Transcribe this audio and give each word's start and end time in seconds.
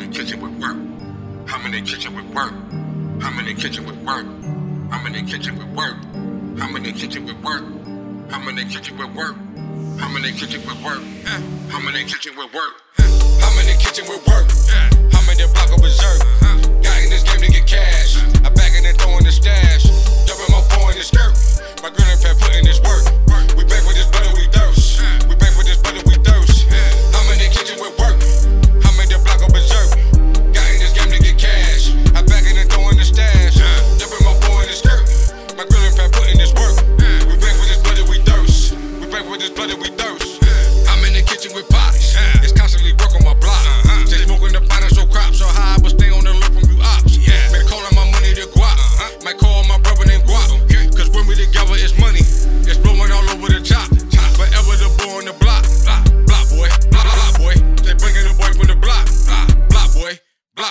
kitchen 0.00 0.40
with 0.40 0.52
work. 0.60 0.76
I'm 1.52 1.66
in 1.66 1.72
the 1.72 1.82
kitchen 1.82 2.14
with 2.14 2.24
work. 2.34 2.52
I'm 3.22 3.38
in 3.38 3.44
the 3.44 3.54
kitchen 3.54 3.84
with 3.84 3.96
work. 3.98 4.24
I'm 4.90 5.06
in 5.06 5.12
the 5.12 5.22
kitchen 5.22 5.58
with 5.58 5.68
work. 5.68 5.96
I'm 6.62 6.76
in 6.76 6.82
the 6.82 6.92
kitchen 6.92 7.26
with 7.26 7.42
work. 7.42 7.64
I'm 8.32 8.48
in 8.48 8.54
the 8.56 8.64
kitchen 8.64 8.96
with 8.96 9.14
work. 9.14 9.36
I'm 10.00 10.16
in 10.16 10.22
the 10.22 10.32
kitchen 10.32 10.64
with 10.66 10.82
work. 10.82 11.02
I'm 11.72 11.86
in 11.88 11.92
the 11.92 12.04
kitchen 12.04 12.36
with 12.36 12.54
work. 12.54 12.74
I'm 12.98 13.58
in 13.58 13.66
the 13.66 13.76
kitchen 13.78 14.04
with 14.08 14.26
work. 14.26 14.48
I'm 15.12 15.28
in 15.28 15.36
the 15.36 15.50
block 15.52 15.72
of 15.72 15.82
berserk. 15.82 16.20
Got 16.82 17.02
in 17.02 17.10
this 17.10 17.22
game 17.22 17.40
to 17.40 17.48
get 17.52 17.66
cash. 17.66 18.41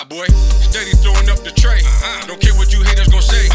Boy. 0.08 0.26
Steady 0.66 0.90
throwing 0.98 1.30
up 1.30 1.38
the 1.46 1.52
tray. 1.54 1.78
Don't 2.26 2.40
care 2.40 2.54
what 2.54 2.72
you 2.72 2.82
haters 2.82 3.08
gon' 3.08 3.22
say. 3.22 3.46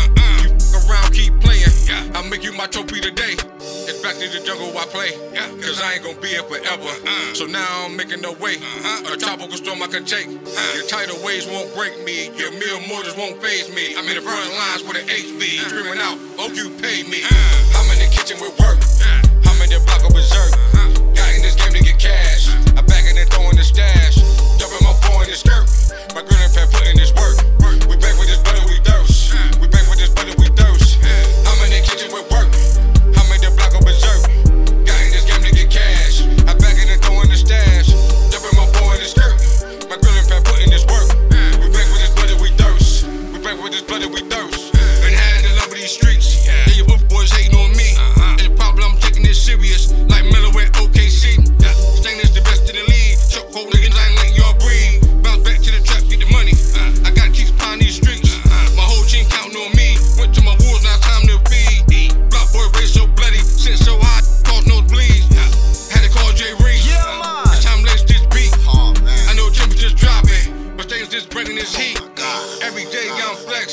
You 0.41 0.55
fuck 0.71 0.87
around, 0.89 1.11
keep 1.11 1.35
playing. 1.41 1.67
I'll 2.15 2.23
make 2.23 2.43
you 2.43 2.53
my 2.53 2.67
trophy 2.67 3.01
today. 3.01 3.35
It's 3.59 4.01
back 4.01 4.15
to 4.15 4.27
the 4.31 4.39
jungle 4.45 4.71
I 4.77 4.85
play. 4.87 5.11
Yeah. 5.33 5.47
Cause 5.59 5.81
I 5.81 5.95
ain't 5.95 6.03
gon' 6.03 6.15
be 6.21 6.29
here 6.29 6.43
forever. 6.43 6.87
So 7.35 7.45
now 7.45 7.67
I'm 7.85 7.97
making 7.97 8.21
no 8.21 8.31
way. 8.39 8.55
A 9.11 9.17
tropical 9.17 9.57
storm 9.57 9.83
I 9.83 9.87
can 9.87 10.05
take. 10.05 10.27
Your 10.73 10.87
tidal 10.87 11.19
waves 11.23 11.47
won't 11.47 11.73
break 11.75 11.99
me. 12.05 12.31
Your 12.39 12.51
meal 12.55 12.79
mortars 12.87 13.17
won't 13.17 13.41
faze 13.43 13.67
me. 13.75 13.95
I'm 13.97 14.07
in 14.07 14.15
the 14.15 14.21
front 14.21 14.47
lines 14.55 14.83
with 14.87 14.97
an 14.97 15.07
HB. 15.07 15.67
Screaming 15.67 15.99
out, 15.99 16.17
oh, 16.39 16.49
you 16.55 16.69
pay 16.79 17.03
me. 17.03 17.27
I'm 17.75 17.91
in 17.91 17.99
the 17.99 18.09
kitchen 18.15 18.39
with 18.39 18.57
work. 18.59 18.79
over 45.67 45.75
these 45.75 45.91
streets. 45.91 46.45
Yeah, 46.45 46.63
yeah 46.67 46.75
your 46.75 46.97
boys 47.09 47.31
hating 47.31 47.56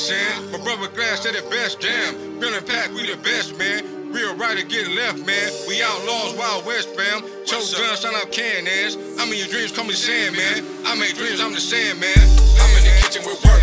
I'm. 0.09 0.51
My 0.51 0.59
brother 0.59 0.87
Glass 0.89 1.21
said 1.21 1.33
it 1.33 1.49
best, 1.49 1.81
damn. 1.81 2.39
Feeling 2.39 2.63
pack, 2.65 2.91
we 2.93 3.09
the 3.09 3.17
best, 3.23 3.57
man. 3.57 4.13
Real 4.13 4.35
rider 4.35 4.61
get 4.61 4.87
left, 4.89 5.25
man. 5.25 5.51
We 5.67 5.81
outlaws, 5.81 6.35
Wild 6.37 6.65
West, 6.65 6.89
fam. 6.95 7.21
Choke 7.45 7.65
guns, 7.73 7.99
sign 8.01 8.13
up 8.15 8.31
cannons. 8.31 8.97
I'm 9.19 9.31
in 9.33 9.39
your 9.39 9.47
dreams, 9.47 9.71
call 9.71 9.85
me 9.85 9.93
Sandman. 9.93 10.63
I 10.85 10.95
make 10.95 11.15
dreams, 11.15 11.41
I'm 11.41 11.53
the 11.53 11.59
Sandman. 11.59 12.13
I'm 12.13 12.77
in 12.77 12.83
the 12.83 12.93
kitchen 13.01 13.23
with 13.25 13.43
work. 13.45 13.54